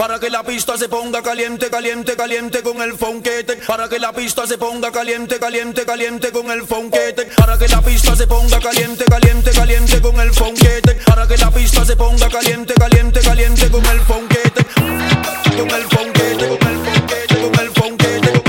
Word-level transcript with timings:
Para 0.00 0.18
que 0.18 0.30
la 0.30 0.42
pista 0.42 0.78
se 0.78 0.88
ponga 0.88 1.22
caliente, 1.22 1.68
caliente, 1.68 2.16
caliente 2.16 2.62
con 2.62 2.80
el 2.80 2.94
fonquete. 2.96 3.56
Para 3.66 3.86
que 3.86 3.98
la 3.98 4.14
pista 4.14 4.46
se 4.46 4.56
ponga 4.56 4.90
caliente, 4.90 5.38
caliente, 5.38 5.84
caliente 5.84 6.32
con 6.32 6.50
el 6.50 6.66
fonquete. 6.66 7.26
Para 7.36 7.58
que 7.58 7.68
la 7.68 7.82
pista 7.82 8.16
se 8.16 8.26
ponga 8.26 8.58
caliente, 8.60 9.04
caliente, 9.04 9.50
caliente 9.50 10.00
con 10.00 10.18
el 10.18 10.32
fonquete. 10.32 10.94
Para 11.04 11.28
que 11.28 11.36
la 11.36 11.50
pista 11.50 11.84
se 11.84 11.96
ponga 11.96 12.30
caliente, 12.30 12.72
caliente, 12.72 13.20
caliente 13.20 13.70
con 13.70 13.84
el 13.84 14.00
fonquete. 14.00 14.64
Con 14.74 15.70
el 15.70 15.84
fonquete, 15.84 16.48
con 16.48 16.68
el 16.70 16.78
fonquete, 16.78 17.40
con 17.42 17.60
el 17.60 17.70
fonquete, 17.70 18.39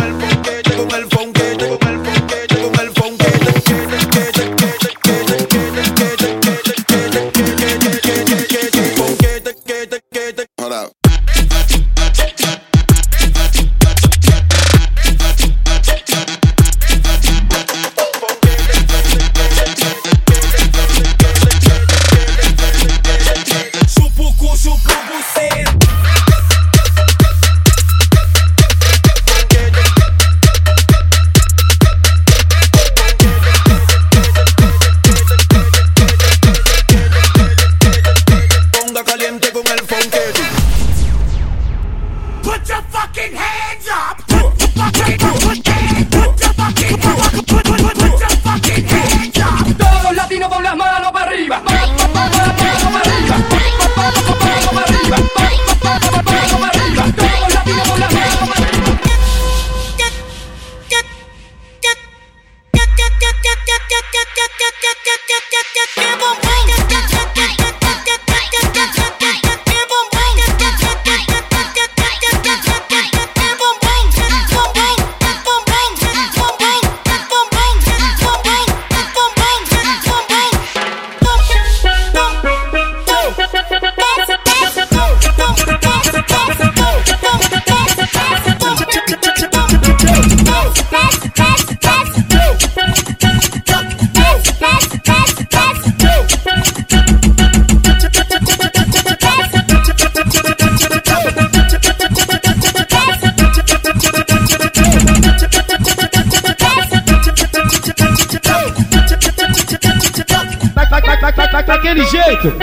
Daquele 111.71 112.03
jeito. 112.03 112.53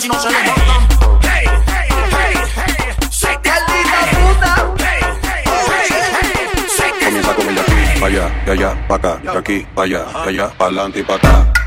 si 0.00 0.08
no 0.08 0.18
se. 0.18 0.28
Hey, 0.28 1.46
puta. 4.14 4.54
A 7.28 7.34
comer 7.34 7.64
para 8.00 8.06
allá, 8.06 8.26
allá, 8.46 8.86
acá, 8.88 9.16
de 9.16 9.38
aquí, 9.38 9.66
para 9.74 9.84
allá, 9.84 10.06
allá, 10.24 10.48
para 10.48 10.66
adelante 10.66 11.00
y 11.00 11.02
para. 11.02 11.59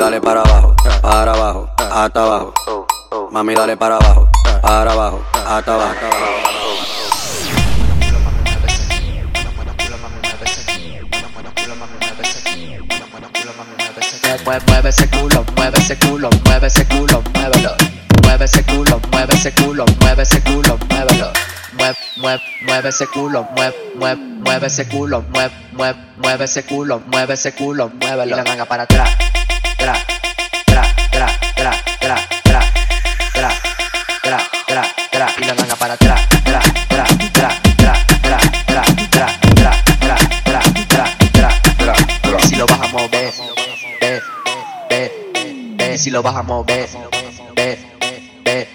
dale 0.00 0.18
para 0.18 0.40
abajo, 0.40 0.74
para 1.02 1.32
abajo, 1.32 1.70
hasta 1.76 2.22
abajo. 2.22 2.54
Mami, 3.30 3.54
dale 3.54 3.76
para 3.76 3.96
abajo, 3.96 4.30
para 4.62 4.92
abajo, 4.92 5.22
hasta 5.46 5.74
abajo. 5.74 5.94
Mueve 14.66 14.88
ese 14.88 15.08
culo, 15.10 15.44
mueve 15.54 15.78
ese 15.78 15.98
culo, 15.98 16.30
mueve 16.46 16.66
ese 16.66 16.86
culo, 16.86 17.22
muévelo. 17.34 17.74
Mueve 18.22 18.44
ese 18.46 18.64
culo, 18.64 19.00
mueve 19.12 19.34
ese 19.34 19.52
culo, 19.52 19.84
mueve 20.00 20.22
ese 20.22 20.42
culo, 20.42 20.78
muévelo. 20.88 21.32
Mueve, 21.74 21.98
mueve, 22.16 22.42
mueve 22.62 22.88
ese 22.88 23.06
culo, 23.06 23.46
mueve, 23.54 23.76
mueve, 23.96 24.16
mueve 24.16 24.66
ese 24.66 24.88
culo, 24.88 25.22
mueve, 25.30 25.52
mueve, 25.72 25.98
mueve 26.16 26.44
ese 26.46 26.64
culo, 26.64 27.02
mueve 27.06 27.34
ese 27.34 27.52
culo, 27.52 27.90
muévelo. 28.00 28.32
Y 28.32 28.36
la 28.36 28.44
manga 28.44 28.64
para 28.64 28.84
atrás. 28.84 29.10
para 35.80 35.94
atrás, 35.94 36.28
tra, 36.44 36.60
tra, 36.88 37.06
tra, 37.32 37.48
tra, 37.78 37.94
tra, 38.22 38.38
tra, 38.60 38.84
tra, 38.84 38.84
tra, 39.08 39.26
tra, 39.48 40.20
tra, 40.44 40.60
tra, 40.88 41.14
tra, 41.32 41.50
tra, 42.22 42.40
Si 42.40 42.54
lo 42.56 42.66
vas 42.66 42.80
a 42.80 42.90
si 45.96 46.10
lo 46.10 46.22
vas 46.22 46.36
a 46.36 46.42
mover, 46.42 46.88
ve, 47.56 47.78
ve, 48.44 48.68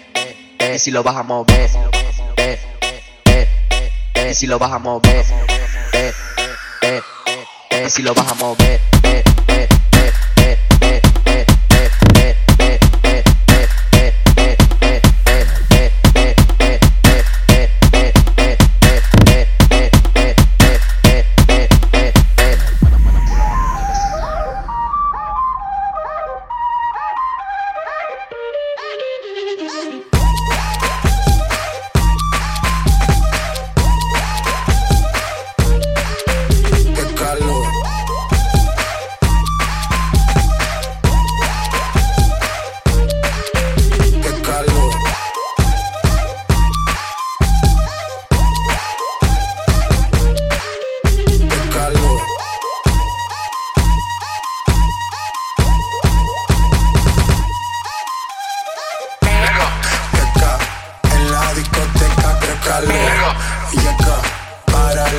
ve, 0.57 0.79
si 0.79 0.89
lo 0.91 1.03
vas 1.03 1.15
a 1.15 1.23
mover, 1.23 1.69
ve, 2.35 2.59
ve, 3.25 3.47
ve, 4.15 4.33
si 4.33 4.47
lo 4.47 4.57
vas 4.57 4.71
a 4.71 4.79
mover, 4.79 5.25
ve, 5.91 6.13
ve, 6.81 7.03
ve, 7.71 7.89
si 7.89 8.01
lo 8.01 8.15
vas 8.15 8.31
a 8.31 8.33
mover. 8.33 8.94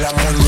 amor 0.07 0.46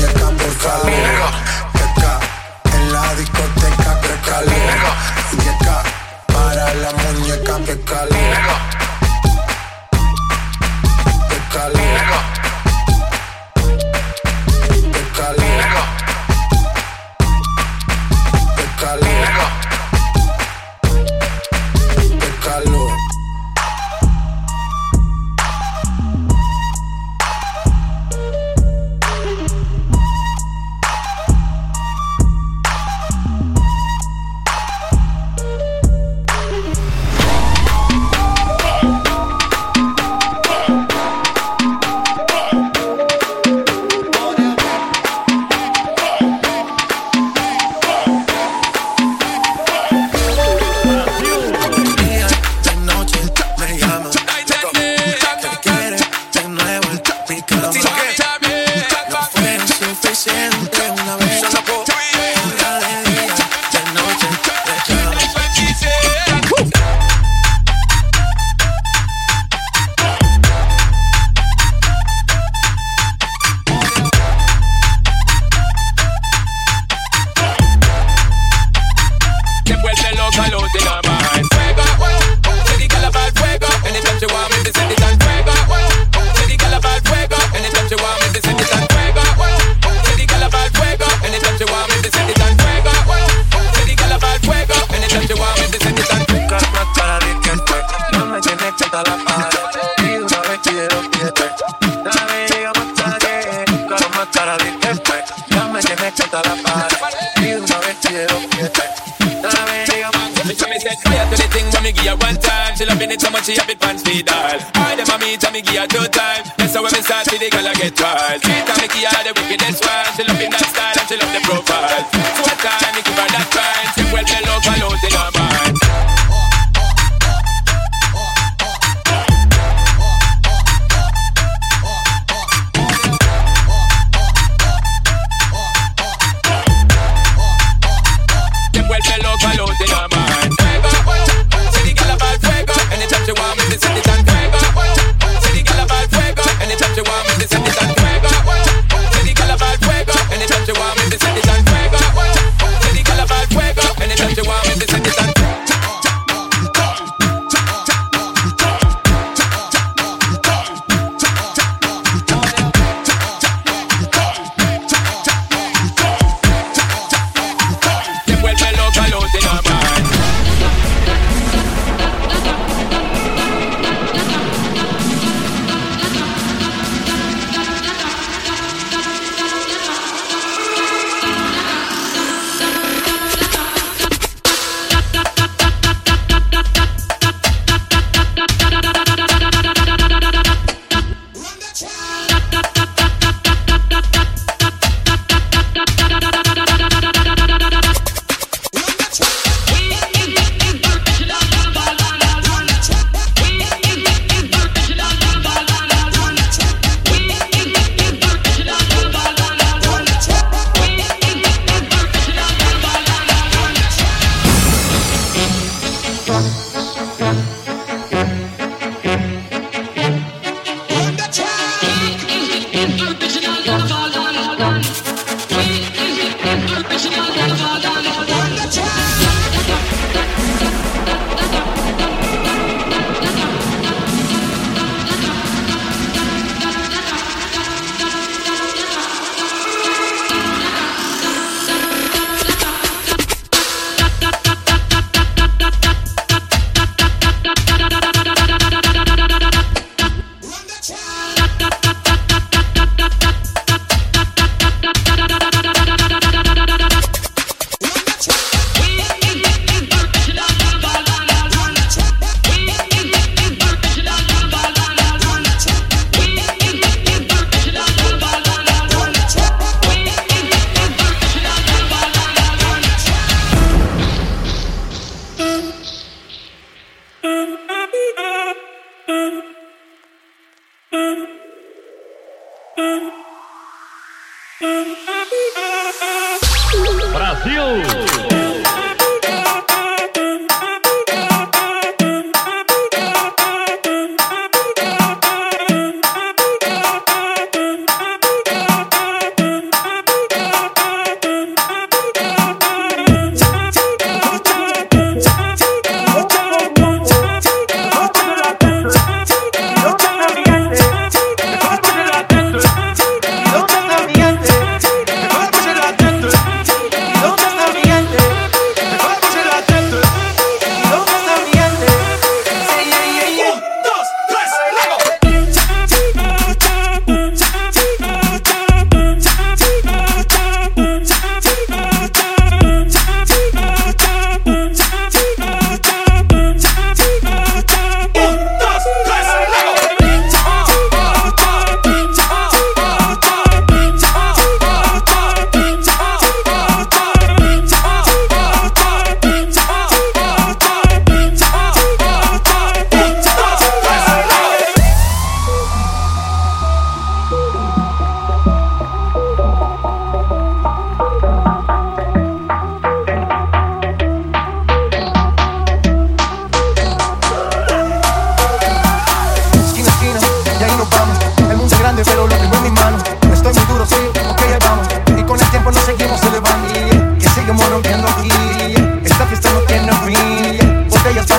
it. 117.91 118.58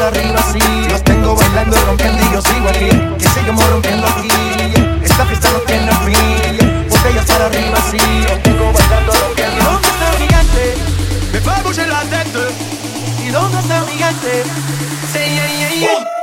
lo 0.01 0.07
arreglo 0.07 0.39
así 0.39 0.89
Los 0.89 1.05
tengo 1.05 1.37
bailando, 1.37 1.77
rompiendo 1.87 2.23
y 2.25 2.33
yo 2.33 2.41
sigo 2.43 2.69
aquí. 2.69 2.91
Que 3.19 3.29
sigamos 3.29 3.71
rompiendo 3.71 4.07
aquí 4.07 4.29
Esta 5.03 5.27
fiesta 5.27 5.49
no 5.53 5.59
tiene 5.61 5.93
fin 6.05 6.89
Botellas 6.89 7.27
para 7.27 7.47
arriba 7.47 7.79
así 7.79 7.99
Los 8.29 8.43
tengo 8.43 8.73
bailando, 8.73 9.13
rompiendo. 9.13 9.65
Dónde 9.65 9.89
está 9.89 10.11
el 10.11 10.17
gigante? 10.23 10.75
Me 11.33 11.41
va 11.41 11.57
a 11.57 11.87
la 11.87 12.03
tête 12.11 12.45
¿Y 13.25 13.29
dónde 13.29 13.59
está 13.61 13.79
el 13.79 13.87
gigante? 13.89 14.43
Sí, 15.13 15.19
yeah, 15.19 15.49
yeah, 15.59 15.75
yeah. 15.81 16.20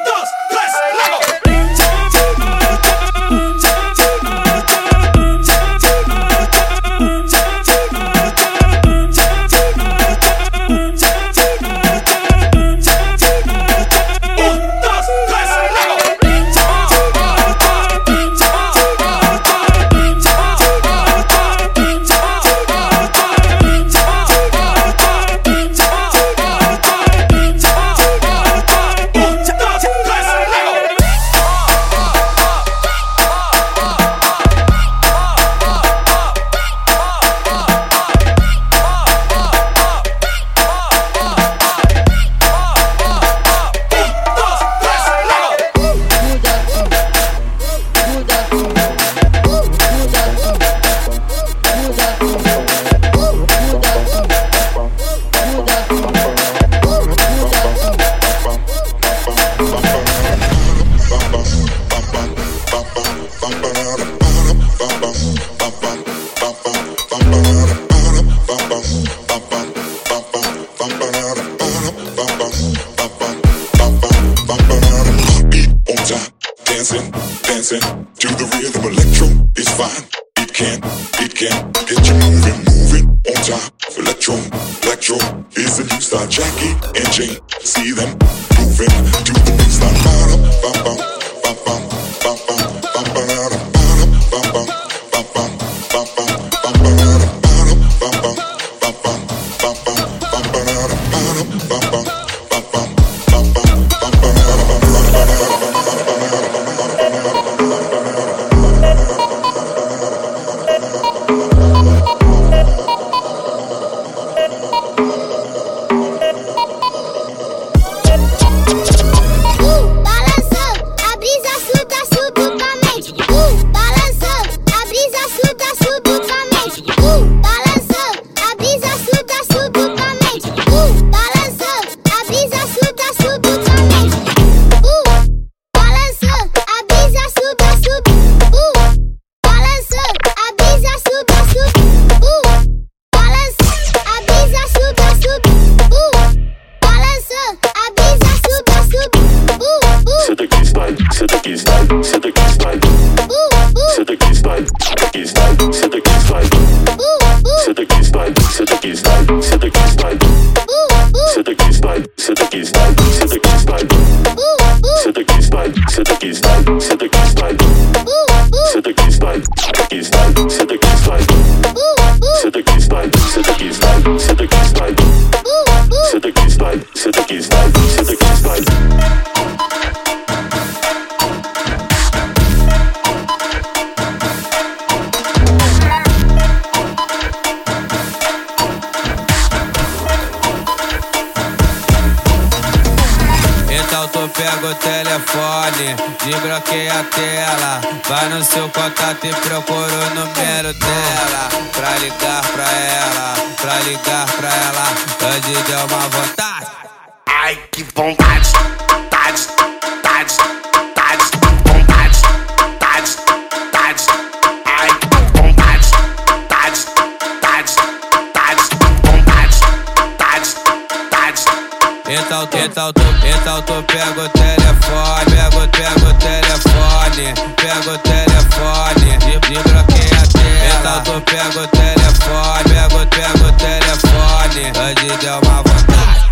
Então, 222.69 222.91
tu- 222.93 223.01
então, 223.25 223.61
tu, 223.61 223.73
então 223.73 223.83
pega 223.83 224.21
o 224.21 224.29
telefone, 224.29 225.25
pega, 225.31 225.57
o- 225.57 225.67
pega 225.69 226.09
o 226.09 226.13
telefone, 226.15 227.33
pega 227.55 227.91
o 227.91 227.97
telefone, 227.99 229.17
de- 229.17 229.39
desbloqueia 229.39 230.21
a 230.21 230.27
tela. 230.27 230.67
Então 230.79 231.01
tu 231.03 231.21
pega 231.21 231.59
o 231.61 231.67
telefone, 231.67 232.63
pega, 232.69 232.95
o- 232.95 233.07
pega 233.07 233.47
o 233.47 233.51
telefone, 233.53 234.71
hoje 234.77 235.17
deu 235.21 235.39
uma 235.39 235.63
vontade. 235.63 236.31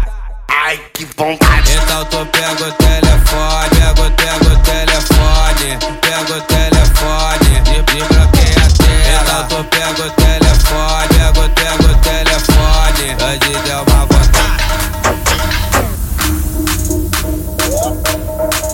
Ai, 0.49 0.79
que 0.93 1.05
vontade. 1.17 1.71
Então 1.71 2.05
tu 2.05 2.25
pega 2.25 2.63
o 2.67 2.71
telefone, 2.73 3.69
pega, 3.69 4.01
o- 4.01 4.11
pega 4.11 4.45
o 4.45 4.57
telefone, 4.59 5.77
pega 6.01 6.33
o 6.33 6.41
telefone, 6.41 7.61
de- 7.63 7.81
desbloqueia 7.83 8.65
a 8.65 8.69
tela. 8.77 9.21
Então 9.21 9.47
tu 9.47 9.63
pega 9.69 10.01
o 10.01 10.11
telefone, 10.11 11.07
pega, 11.07 11.49
pega 11.55 11.83
o 11.91 11.95
telefone, 11.95 13.15
hoje 13.23 13.63
deu 13.65 13.83
uma 13.87 14.05
vontade. 14.05 14.94
Thank 17.77 18.63
you. 18.63 18.64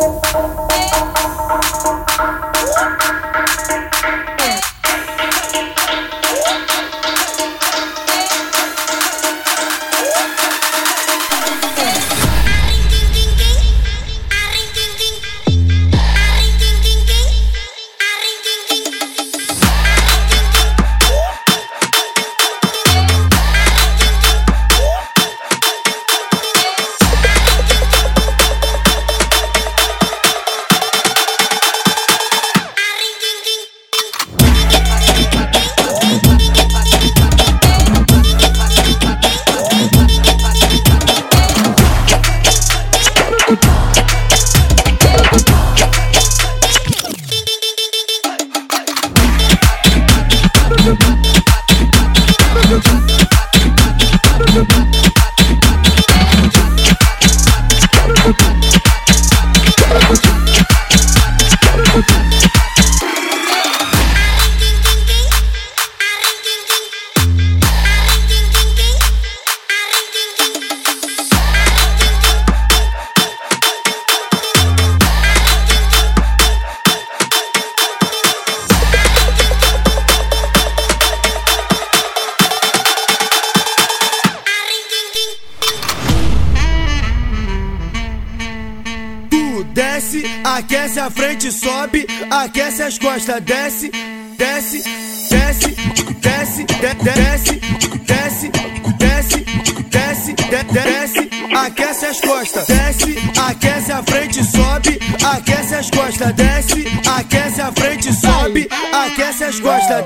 Costas, 93.22 93.42
desce, 93.42 93.92
desce, 94.36 94.82
desce, 95.30 95.76
desce, 96.22 96.64
de- 96.66 96.94
desce, 97.04 97.62
desce, 98.08 98.52
desce, 98.98 99.46
desce, 99.92 100.34
de- 100.34 100.64
desce, 100.64 101.30
aquece 101.56 102.06
as 102.08 102.20
costas, 102.20 102.66
desce, 102.66 103.16
aquece 103.40 103.92
a 103.92 104.02
frente, 104.02 104.44
sobe, 104.44 105.00
aquece 105.24 105.76
as 105.76 105.90
costas, 105.92 106.34
desce, 106.34 106.86
aquece 107.06 107.62
a 107.62 107.72
frente, 107.72 108.12
sobe, 108.12 108.68
aquece 108.92 109.44
as 109.44 109.60
costas. 109.60 110.04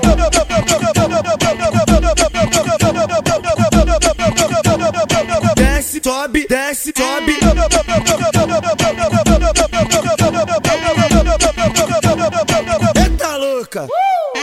Desce, 5.56 6.00
sobe, 6.04 6.46
desce, 6.48 6.92
sobe. 6.94 7.36
Louca! 13.66 13.86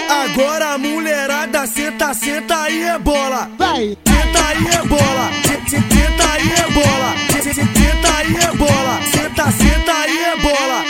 Agora 0.10 0.74
a 0.74 0.78
mulherada 0.78 1.66
senta, 1.66 2.14
senta 2.14 2.70
e 2.70 2.84
rebola. 2.84 3.50
Vai! 3.58 3.98
Senta 4.06 4.52
e 4.54 4.58
rebola. 4.76 5.30
Se- 5.46 5.62
se- 5.70 5.84
Senta 5.90 6.38
e 6.38 6.44
rebola. 6.56 7.16
Se- 7.32 7.42
se- 7.42 7.54
Senta 7.54 8.22
e 8.22 8.34
rebola. 8.34 9.00
Senta, 9.12 9.52
senta 9.52 10.06
e 10.08 10.24
rebola. 10.24 10.84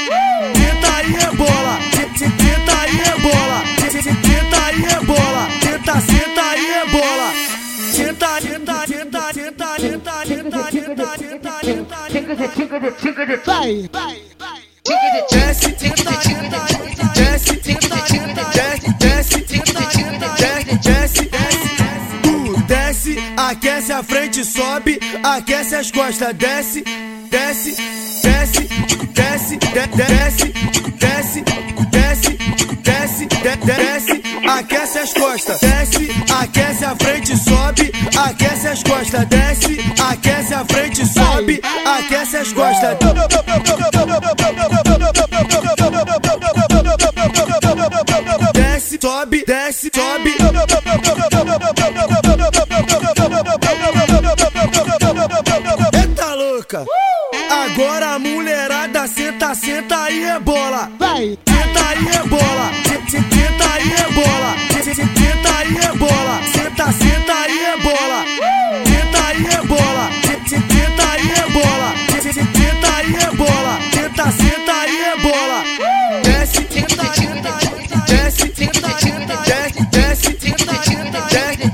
Senta 0.55 1.01
e 1.01 1.05
rebola. 1.19 1.79
Se- 1.91 2.09
Senta 2.17 2.85
e 2.85 3.03
rebola. 3.03 3.63
Se- 3.77 4.01
Senta 4.01 4.69
e 4.69 4.81
rebola. 4.81 5.47
Senta, 5.61 5.99
senta 6.01 6.55
e 6.55 6.57
rebola. 6.73 7.31
Senta, 7.91 8.41
senta, 8.41 8.85
senta, 8.87 9.33
senta, 9.33 9.77
senta, 9.77 10.25
senta, 10.25 10.69
senta, 10.71 10.71
senta, 10.71 11.17
senta, 12.09 12.81
senta. 13.27 13.51
Vai! 13.53 13.89
Desce, 15.29 15.75
senta, 15.77 16.21
senta, 16.21 16.65
desce, 17.13 17.59
desce, 23.03 23.17
aquece 23.35 23.91
a 23.91 24.01
frente, 24.03 24.43
sobe, 24.45 24.99
aquece 25.23 25.75
as 25.75 25.91
costas, 25.91 26.33
desce, 26.35 26.83
desce, 27.29 27.75
desce, 28.23 28.69
desce, 29.13 29.57
de- 29.57 29.87
desce, 29.87 30.53
desce, 30.97 31.43
desce, 31.91 32.37
desce, 32.81 33.25
de- 33.25 33.55
desce, 33.65 34.23
aquece 34.47 34.99
as 34.99 35.13
costas, 35.13 35.59
desce, 35.59 36.09
aquece 36.41 36.85
a 36.85 36.95
frente, 36.95 37.37
sobe, 37.37 37.91
aquece 38.17 38.67
as 38.67 38.83
costas, 38.83 39.25
desce, 39.27 39.77
aquece 39.99 40.53
a 40.53 40.65
frente, 40.65 41.05
sobe, 41.05 41.61
aquece 41.85 42.37
as 42.37 42.53
costas. 42.53 42.97
Desce, 48.53 48.97
sobe, 49.01 49.43
desce, 49.45 49.89
sobe. 49.93 50.35
Eita 55.93 56.35
louca! 56.35 56.85
Agora 57.49 58.13
a 58.15 58.19
mulherada 58.19 59.07
senta, 59.07 59.53
senta 59.55 60.09
e 60.09 60.19
rebola. 60.19 60.89
Vai! 60.99 61.37
Senta 61.47 61.93
e 61.93 62.17
rebola. 62.17 62.71
Se- 62.85 63.11
se- 63.11 63.23
Senta 63.23 63.79
e 63.79 63.83
rebola. 63.95 64.55
Se- 64.71 64.83
se- 64.83 64.95
Senta 64.95 65.63
e 65.63 65.87
rebola. 65.87 66.39
Senta, 66.53 66.91
senta 66.91 67.32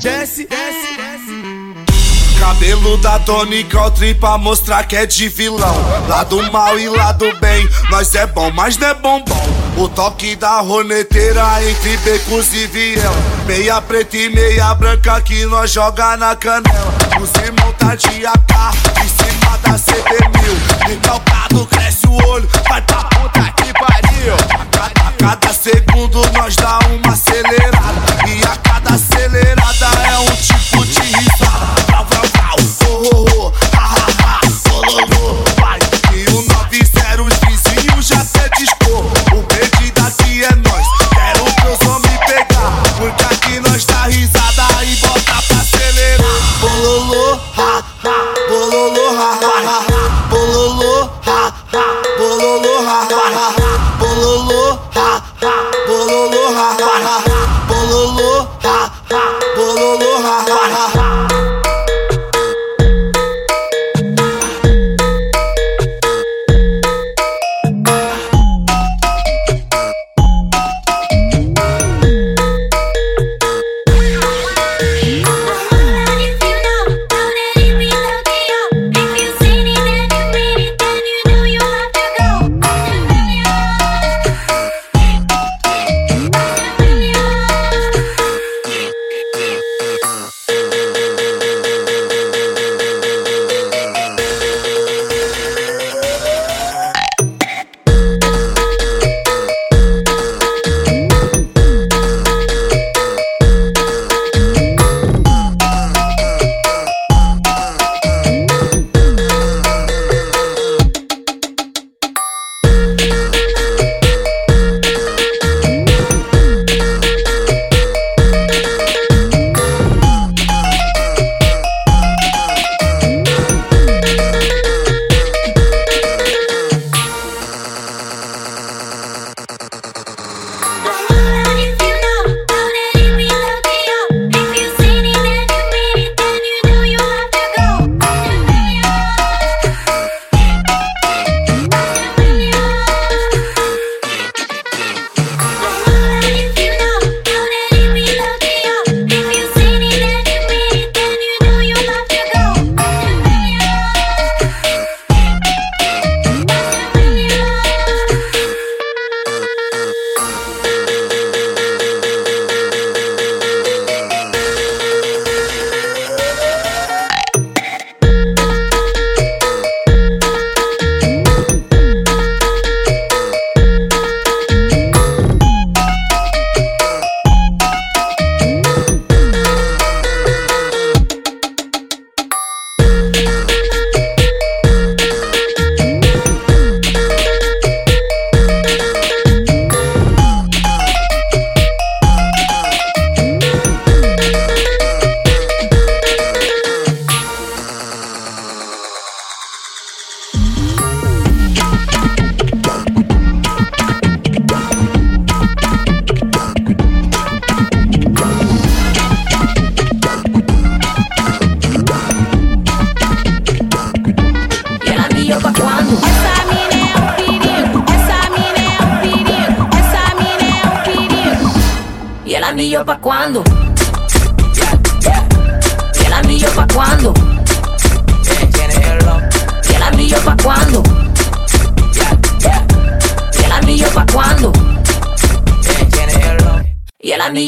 desce, 0.02 0.48
desce, 0.48 0.98
desce. 0.98 2.40
Cabelo 2.40 2.98
da 2.98 3.20
Tony 3.20 3.64
Country 3.66 4.14
pra 4.14 4.38
mostrar 4.38 4.86
que 4.86 4.96
é 4.96 5.06
de 5.06 5.28
vilão. 5.28 5.76
Lá 6.08 6.24
do 6.24 6.42
mal 6.52 6.80
e 6.80 6.88
lá 6.88 7.12
do 7.12 7.36
bem, 7.40 7.68
nós 7.90 8.16
é 8.16 8.26
bom, 8.26 8.50
mas 8.52 8.78
não 8.78 8.88
é 8.88 8.94
bombom. 8.94 9.50
O 9.78 9.90
toque 9.90 10.36
da 10.36 10.60
roneteira 10.62 11.44
entre 11.64 11.98
becos 11.98 12.54
e 12.54 12.68
viela. 12.68 13.16
Meia 13.46 13.82
preta 13.82 14.18
e 14.18 14.30
meia 14.30 14.74
branca 14.74 15.22
que 15.22 15.46
nós 15.46 15.72
joga 15.72 16.16
na 16.18 16.36
canela. 16.36 16.94
Os 17.22 17.30
irmãos 17.42 17.76
tá 17.78 17.96
de 17.96 18.26
AK 18.26 18.54
em 19.04 19.08
cima 19.08 19.58
da 19.58 19.72
CB1000. 19.72 20.88
Recalcado 20.88 21.56
então 21.56 21.66
tá 21.66 21.76
cresce 21.76 22.08
o 22.08 22.14
olho, 22.26 22.50
vai 22.70 22.82
pra 22.82 23.04
puta 23.04 23.52
que 23.52 23.74
pariu. 23.74 24.36
A 25.06 25.12
cada 25.12 25.54
segundo 25.54 26.22
nós 26.32 26.56
dá 26.56 26.80
um. 26.88 26.89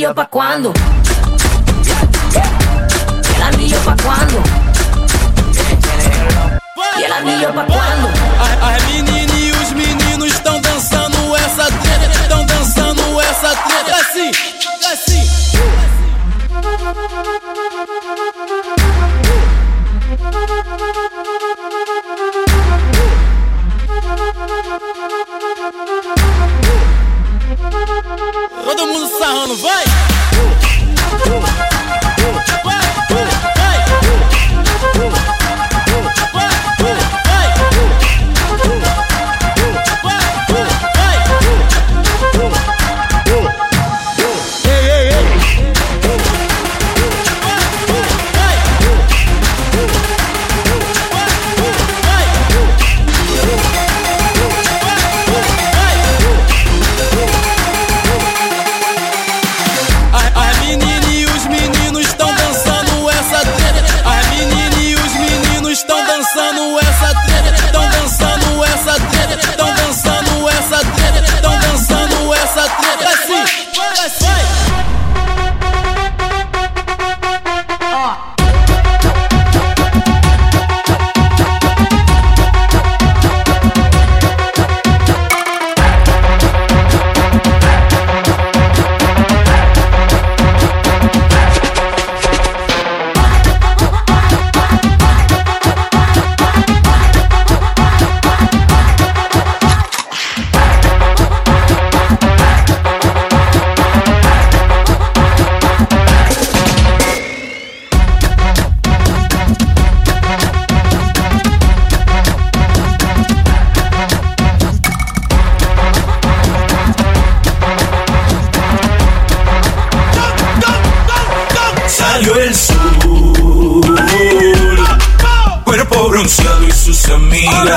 Anillo 0.02 0.16
pa' 0.16 0.26
cuando. 0.26 0.74
Y 3.30 3.36
el 3.36 3.44
anillo 3.44 3.78
pa' 3.86 3.96
cuando. 3.98 4.42
E 6.98 7.06
el 7.06 7.14
anillo 7.14 7.54
pa' 7.54 7.66
cuando. 7.68 8.10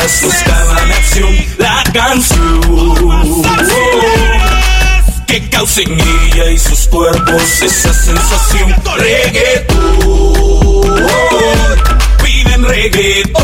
Acción. 0.04 1.34
La 1.58 1.82
canción 1.92 2.60
que 5.26 5.48
causa 5.48 5.80
en 5.80 5.98
ella 5.98 6.50
y 6.50 6.58
sus 6.58 6.86
cuerpos 6.88 7.62
esa 7.62 7.92
sensación. 7.94 8.74
Reggaetón, 8.98 9.78
piden 12.22 12.64
reggaetón 12.64 13.43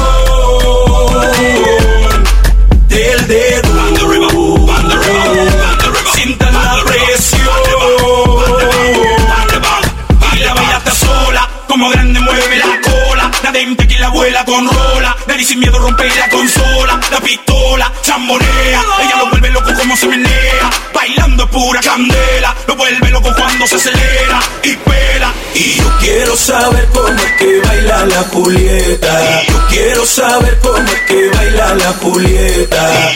miedo 15.61 15.79
rompe 15.79 16.09
la 16.09 16.29
consola, 16.29 16.99
la 17.11 17.21
pistola, 17.21 17.93
chambonea. 18.03 18.83
Ella 19.03 19.17
lo 19.19 19.31
vuelve 19.31 19.51
loco 19.51 19.71
como 19.75 19.97
se 19.97 20.09
menea. 20.09 20.71
Bailando 20.95 21.49
pura 21.51 21.81
candela, 21.81 22.57
lo 22.67 22.77
vuelve 22.77 23.11
loco 23.11 23.33
cuando 23.37 23.67
se 23.67 23.77
acelera 23.77 24.41
y 24.63 24.75
pela. 24.77 25.33
Y 25.55 25.75
yo 25.75 25.99
quiero 26.01 26.35
saber 26.37 26.89
cómo 26.95 27.09
es 27.09 27.33
que 27.39 27.61
baila 27.61 28.07
la 28.07 28.23
Julieta. 28.33 29.43
Y 29.47 29.51
yo 29.53 29.67
quiero 29.69 30.07
saber 30.07 30.59
cómo 30.63 30.79
es 30.79 31.01
que 31.07 31.29
baila 31.29 31.75
la 31.75 31.93
Julieta. 31.93 33.13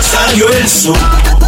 Salió 0.00 0.48
el 0.48 0.68
sol 0.68 1.43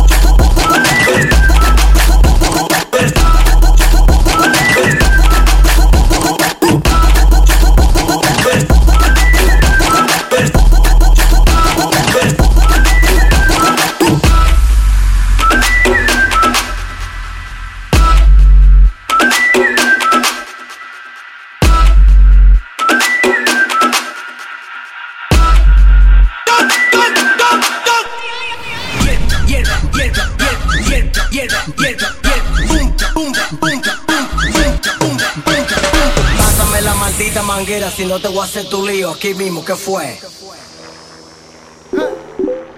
aquí 39.26 39.34
mismo, 39.34 39.64
¿qué 39.64 39.74
fue? 39.74 40.18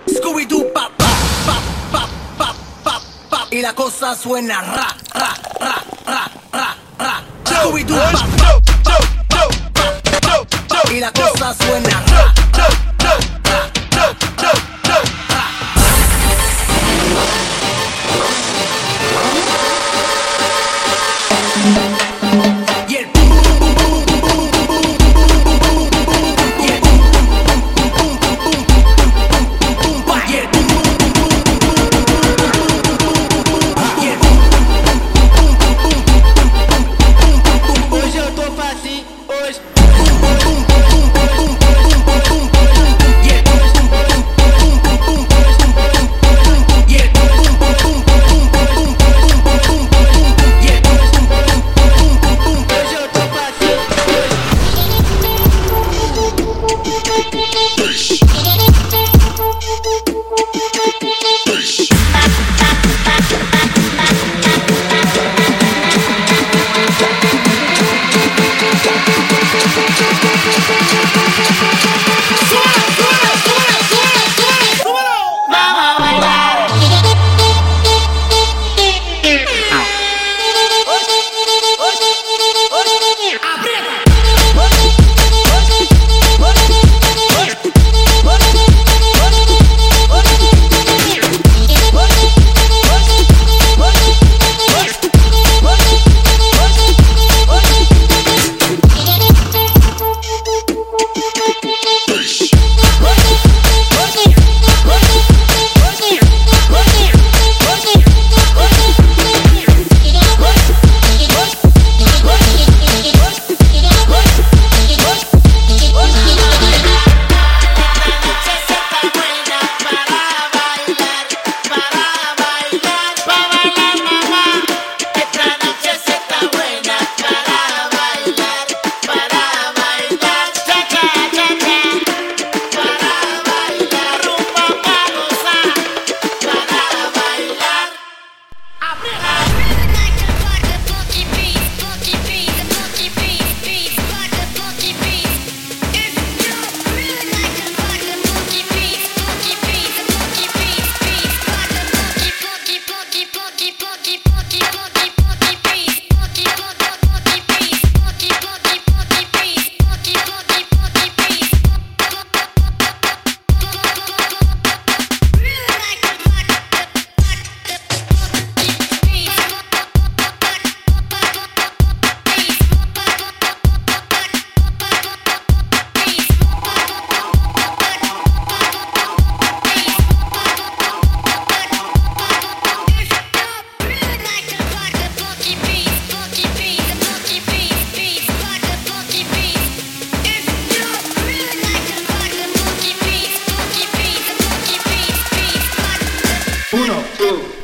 Scooby-Doo, 0.07 0.73
pa, 0.73 0.91
pa, 0.97 1.05
pa, 1.45 1.61
pa, 1.93 2.09
pa, 2.39 2.55
pa, 2.85 3.01
pa. 3.29 3.47
Y 3.51 3.61
la 3.61 3.75
cosa 3.75 4.15
suena 4.15 4.63
ra, 4.63 4.97
ra, 5.15 5.35
ra, 5.61 5.85
ra, 6.07 6.31
ra, 6.53 6.77
ra. 6.99 7.25
Scooby-Doo, 7.45 7.97
pa, 7.97 8.21
pa, 8.21 8.61
pa, 8.85 9.49
pa, 9.73 9.87
pa, 10.21 10.47
pa. 10.69 10.93
Y 10.93 11.01
la 11.01 11.13
cosa 11.13 11.55
suena 11.55 11.88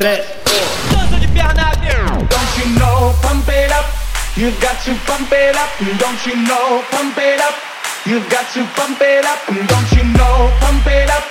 3, 0.04 0.20
4 0.20 0.20
Don't 2.28 2.52
you 2.60 2.68
know, 2.76 3.16
pump 3.24 3.48
it 3.48 3.72
up 3.72 3.88
You've 4.36 4.60
got 4.60 4.76
to 4.84 4.92
pump 5.08 5.32
it 5.32 5.56
up 5.56 5.70
Don't 5.96 6.26
you 6.26 6.36
know, 6.44 6.84
pump 6.92 7.16
it 7.16 7.40
up 7.40 7.54
You've 8.04 8.28
got 8.28 8.44
to 8.52 8.68
pump 8.76 9.00
it 9.00 9.24
up 9.24 9.40
Don't 9.48 9.92
you 9.96 10.04
know, 10.12 10.52
pump 10.60 10.86
it 10.88 11.08
up 11.08 11.24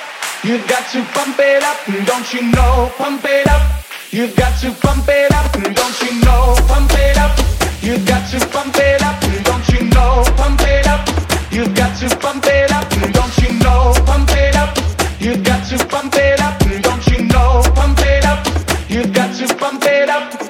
You've 0.44 0.66
got 0.68 0.90
to 0.90 1.06
pump 1.14 1.38
it 1.38 1.62
up 1.62 1.78
Don't 1.86 2.34
you 2.34 2.50
know, 2.50 2.90
pump 2.98 3.24
it 3.26 3.48
up 3.48 3.62
You've 4.10 4.36
got 4.36 4.60
to 4.62 4.72
pump 4.82 5.08
it 5.08 5.32
up 5.32 5.54
Don't 5.54 6.02
you 6.02 6.26
know, 6.26 6.58
pump 6.66 6.96
it 6.98 7.18
up 7.18 7.38
You've 7.84 8.04
got 8.08 8.26
to 8.32 8.40
pump 8.48 8.76
it 8.78 9.04
up 9.04 9.22
Don't 9.22 9.70
you 9.70 9.86
know, 9.94 10.26
pump 10.36 10.62
it 10.62 10.88
up 10.88 11.06
You 11.52 11.70
got 11.76 11.94
to 12.00 12.10
pump 12.18 12.46
it 12.48 12.72
up 12.72 12.90
Don't 12.90 13.38
you 13.38 13.54
know, 13.62 13.94
pump 14.08 14.32
it 14.32 14.56
up 14.56 14.76
You 15.22 15.38
got 15.38 15.62
to 15.70 15.78
pump 15.86 16.16
it 16.16 16.42
up 16.42 16.63
just 19.48 19.60
bump 19.60 19.84
it 19.84 20.08
up. 20.08 20.43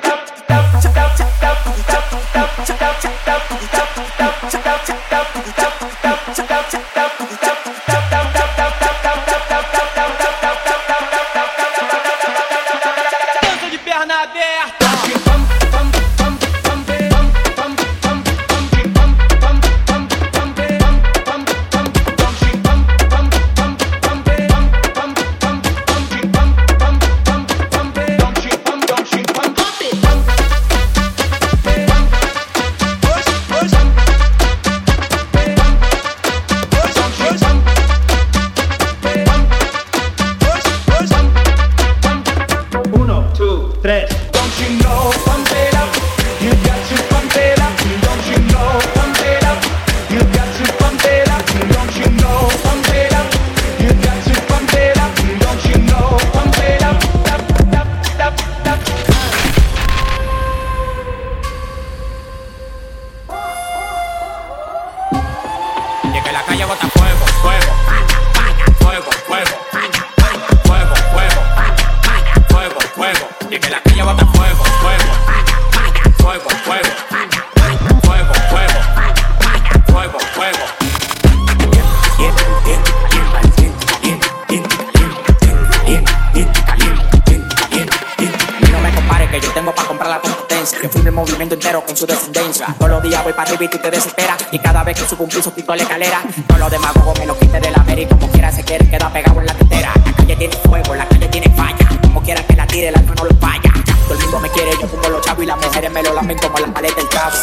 y 93.66 93.68
te 93.70 93.92
desespera. 93.92 94.36
Y 94.52 94.60
cada 94.60 94.84
vez 94.84 95.00
que 95.00 95.08
subo 95.08 95.24
un 95.24 95.30
piso, 95.30 95.54
quito 95.54 95.74
la 95.76 95.84
escalera. 95.84 96.22
Todos 96.48 96.60
los 96.60 96.72
demagogos 96.72 97.18
me 97.20 97.26
lo 97.26 97.38
quite 97.38 97.60
de 97.60 97.72
la 97.72 97.84
mera 97.84 98.02
y 98.02 98.06
como 98.06 98.30
quiera 98.30 98.52
se 98.52 98.64
quiere, 98.64 98.90
queda 98.90 99.12
pegado 99.12 99.40
en 99.40 99.46
la 99.46 99.54
tetera. 99.54 99.94
La 100.06 100.14
calle 100.14 100.36
tiene 100.36 100.56
fuego, 100.58 100.96
la 100.96 101.08
calle 101.08 101.28
tiene 101.30 101.50
falla. 101.56 101.88
Como 102.02 102.22
quiera 102.22 102.44
que 102.44 102.56
la 102.56 102.68
tire, 102.68 102.92
la 102.92 103.02
no 103.02 103.14
lo 103.24 103.36
falla. 103.40 103.74
Todo 104.04 104.14
el 104.16 104.20
mundo 104.20 104.40
me 104.42 104.50
quiere, 104.50 104.72
yo 104.72 104.88
pongo 104.88 105.10
los 105.10 105.22
chavos 105.22 105.44
y 105.44 105.46
las 105.48 105.58
mujeres 105.58 105.92
me 105.92 106.04
lo 106.04 106.14
lamen 106.14 106.38
como 106.38 106.60
las 106.60 106.72
paletas 106.72 106.98
del 106.98 107.10
chavo. 107.10 107.36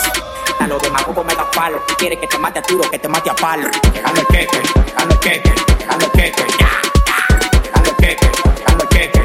A 0.59 0.67
los 0.67 0.83
demagogos 0.83 1.25
me 1.25 1.35
da 1.35 1.51
palo. 1.51 1.83
Quiere 1.97 2.19
que 2.19 2.27
te 2.27 2.39
mate 2.39 2.59
a 2.59 2.63
tiro, 2.63 2.83
que 2.91 2.99
te 2.99 3.09
mate 3.09 3.31
a 3.31 3.35
palo. 3.35 3.69
Llegando 3.95 4.21
el 4.21 4.27
queque, 4.27 4.61
llegando 4.87 5.15
el 5.15 5.21
queque, 5.21 5.53
llegando 5.79 6.05
el 6.05 6.11
queque. 6.13 6.43
El 8.79 8.89
queque. 8.89 9.20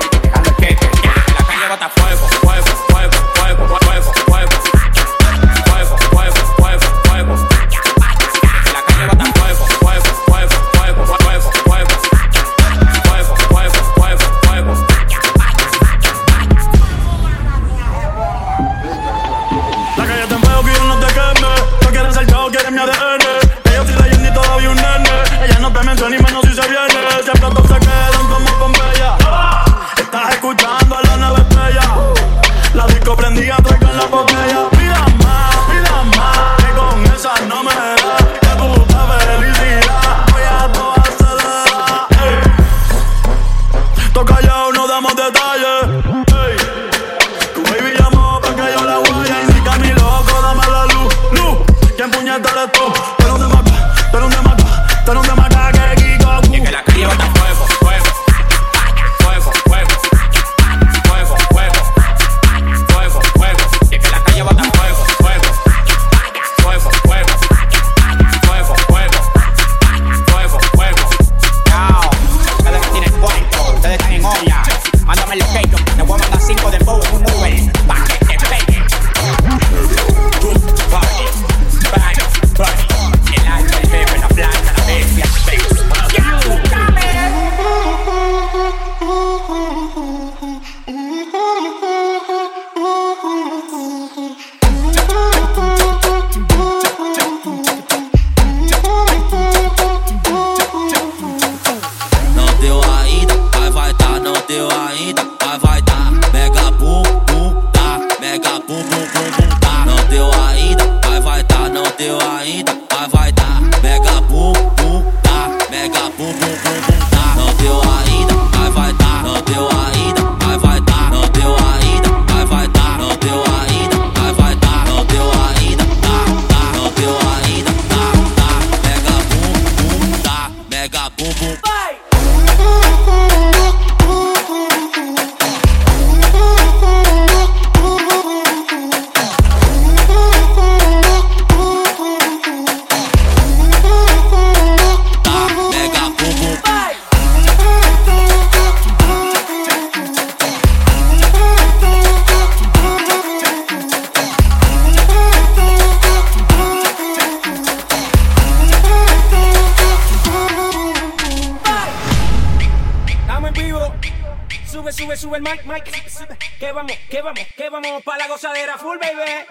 Que 165.46 166.72
vamos, 166.72 166.92
que 167.08 167.22
vamos, 167.22 167.40
que 167.56 167.70
vamos 167.70 168.04
pa' 168.04 168.18
la 168.18 168.28
gozadera 168.28 168.80
full, 168.80 168.98
baby. 168.98 169.46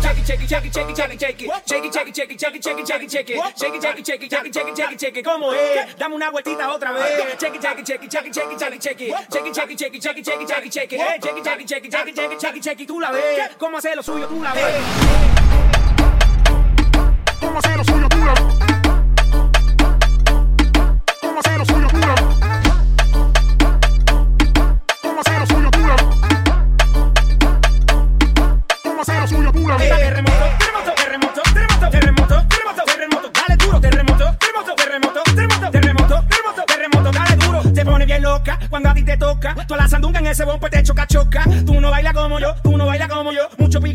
Shake 0.00 0.18
it, 0.18 0.26
shake 0.26 0.42
it, 0.42 0.48
shake 0.48 0.64
it, 0.64 0.72
shake 0.72 0.88
it, 0.90 0.96
shake 0.96 1.10
it, 1.12 1.20
shake 1.20 1.42
it, 1.42 1.42
shake 1.42 1.42
it. 1.42 1.50
Shake 1.66 1.84
it, 1.84 1.92
shake 1.92 2.08
it, 2.08 2.14
shake 2.14 2.30
it, 2.30 2.40
shake 2.40 2.54
it, 2.54 2.62
shake 2.62 2.78
it, 2.78 2.86
shake 2.86 3.02
it, 3.02 3.10
shake 3.10 3.30
it. 3.30 3.36
Shake 3.58 3.74
it, 3.74 3.82
shake 3.82 3.98
it, 3.98 4.06
shake 4.06 4.22
it, 4.22 4.30
shake 4.30 4.46
it, 4.46 4.54
shake 4.54 4.68
it, 4.68 4.76
shake 4.76 4.92
it, 4.92 5.00
shake 5.00 5.16
it. 5.16 5.24
¿Cómo 5.24 5.52
es? 5.52 5.96
Dame 5.98 6.14
una 6.14 6.30
vueltita 6.30 6.70
otra 6.70 6.92
vez. 6.92 7.02
Shake 7.40 7.56
it, 7.56 7.62
shake 7.62 7.80
it, 7.80 7.86
shake 7.86 8.04
it, 8.04 8.12
shake 8.12 8.26
it, 8.26 8.34
shake 8.34 8.52
it, 8.52 8.60
shake 8.60 8.74
it, 8.74 8.82
shake 8.82 9.00
it. 9.00 9.10
Shake 9.32 9.46
it, 9.46 9.54
shake 9.56 9.70
it, 9.70 9.78
shake 9.78 9.94
it, 9.94 10.02
shake 10.02 10.18
it, 10.18 10.24
shake 10.24 10.40
it, 10.40 10.48
shake 10.48 10.66
it, 10.66 10.72
shake 10.72 10.92
it. 10.92 11.00
Shake 11.00 11.36
it, 11.36 11.44
shake 11.44 11.60
it, 11.60 11.68
shake 11.68 11.84
it, 11.84 11.92
shake 11.92 12.06
it, 12.06 12.16
shake 12.16 12.32
it, 12.32 12.40
shake 12.40 12.56
it, 12.56 12.64
shake 12.64 12.80
it. 12.80 12.86
Tú 12.86 13.00
la 13.00 13.10
ves. 13.10 13.50
¿Cómo 13.58 13.78
hacer 13.78 13.96
lo 13.96 14.02
suyo? 14.02 14.28
Tú 14.28 14.42
la 14.42 14.52
ves. 14.52 14.74
¿Cómo 17.40 17.58
hacer 17.58 17.76
lo 17.76 17.84
suyo? 17.84 18.08
Tú 18.08 18.18
la 18.18 18.34
ves. 18.34 18.69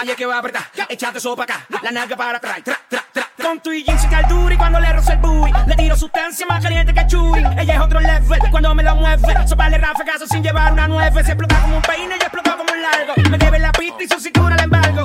Ahí 0.00 0.08
es 0.08 0.16
que 0.16 0.24
va 0.24 0.36
a 0.36 0.38
apretar. 0.38 0.62
Echando 0.88 1.18
eso 1.18 1.36
para 1.36 1.56
acá, 1.56 1.66
la 1.82 1.90
nalga 1.90 2.16
para 2.16 2.38
atrás, 2.38 2.62
tra, 2.64 2.80
tra, 2.88 3.04
tra. 3.12 3.28
Con 3.42 3.60
tu 3.60 3.70
y 3.70 3.84
jeans 3.84 4.02
y 4.02 4.52
y 4.52 4.56
cuando 4.56 4.80
le 4.80 4.90
roza 4.94 5.12
el 5.12 5.18
booty 5.18 5.52
Le 5.66 5.76
tiro 5.76 5.94
sustancia 5.94 6.46
más 6.46 6.62
caliente 6.62 6.94
que 6.94 7.06
Chuy. 7.06 7.40
Ella 7.58 7.74
es 7.74 7.80
otro 7.80 8.00
level 8.00 8.38
cuando 8.50 8.74
me 8.74 8.82
lo 8.82 8.96
mueve. 8.96 9.46
Soparle 9.46 9.76
rafagazo 9.76 10.26
sin 10.26 10.42
llevar 10.42 10.72
una 10.72 10.88
nueve. 10.88 11.22
Se 11.22 11.32
explota 11.32 11.60
como 11.60 11.76
un 11.76 11.82
peine 11.82 12.14
y 12.18 12.22
explota 12.22 12.56
como 12.56 12.72
un 12.72 12.80
largo. 12.82 13.12
Me 13.30 13.36
debe 13.36 13.58
la 13.58 13.72
pista 13.72 14.02
y 14.02 14.08
su 14.08 14.18
cintura 14.20 14.56
la 14.56 14.62
embargo 14.62 15.04